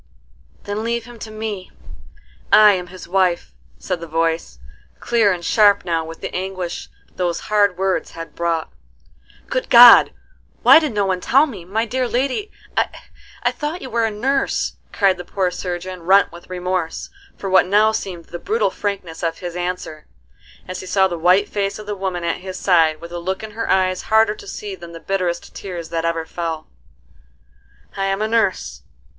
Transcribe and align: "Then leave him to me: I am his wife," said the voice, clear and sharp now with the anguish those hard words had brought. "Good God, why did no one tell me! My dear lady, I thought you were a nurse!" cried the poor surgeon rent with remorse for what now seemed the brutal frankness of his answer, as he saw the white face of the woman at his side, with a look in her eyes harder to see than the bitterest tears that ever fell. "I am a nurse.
"Then 0.63 0.83
leave 0.83 1.05
him 1.05 1.19
to 1.19 1.29
me: 1.29 1.69
I 2.51 2.71
am 2.73 2.87
his 2.87 3.07
wife," 3.07 3.51
said 3.77 3.99
the 3.99 4.07
voice, 4.07 4.57
clear 4.99 5.31
and 5.31 5.45
sharp 5.45 5.85
now 5.85 6.03
with 6.03 6.21
the 6.21 6.33
anguish 6.33 6.89
those 7.17 7.41
hard 7.51 7.77
words 7.77 8.09
had 8.13 8.33
brought. 8.33 8.71
"Good 9.45 9.69
God, 9.69 10.11
why 10.63 10.79
did 10.79 10.93
no 10.95 11.05
one 11.05 11.21
tell 11.21 11.45
me! 11.45 11.65
My 11.65 11.85
dear 11.85 12.07
lady, 12.07 12.49
I 13.43 13.51
thought 13.51 13.83
you 13.83 13.91
were 13.91 14.05
a 14.05 14.09
nurse!" 14.09 14.77
cried 14.91 15.17
the 15.19 15.23
poor 15.23 15.51
surgeon 15.51 16.01
rent 16.01 16.31
with 16.31 16.49
remorse 16.49 17.11
for 17.37 17.47
what 17.47 17.67
now 17.67 17.91
seemed 17.91 18.25
the 18.25 18.39
brutal 18.39 18.71
frankness 18.71 19.21
of 19.21 19.37
his 19.37 19.55
answer, 19.55 20.07
as 20.67 20.79
he 20.79 20.87
saw 20.87 21.07
the 21.07 21.19
white 21.19 21.47
face 21.47 21.77
of 21.77 21.85
the 21.85 21.95
woman 21.95 22.23
at 22.23 22.37
his 22.37 22.57
side, 22.57 23.01
with 23.01 23.11
a 23.11 23.19
look 23.19 23.43
in 23.43 23.51
her 23.51 23.69
eyes 23.69 24.01
harder 24.09 24.33
to 24.33 24.47
see 24.47 24.73
than 24.73 24.93
the 24.93 24.99
bitterest 24.99 25.53
tears 25.53 25.89
that 25.89 26.05
ever 26.05 26.25
fell. 26.25 26.65
"I 27.95 28.05
am 28.07 28.23
a 28.23 28.27
nurse. 28.27 28.81